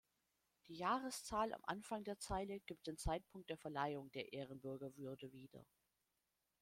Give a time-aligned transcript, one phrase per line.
[0.67, 5.63] Die Jahreszahl am Anfang der Zeile gibt den Zeitpunkt der Verleihung der Ehrenbürgerwürde wieder.